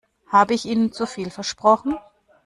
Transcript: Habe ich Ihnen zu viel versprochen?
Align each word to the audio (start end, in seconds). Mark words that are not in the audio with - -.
Habe 0.31 0.55
ich 0.55 0.65
Ihnen 0.65 0.91
zu 0.91 1.05
viel 1.05 1.29
versprochen? 1.29 1.95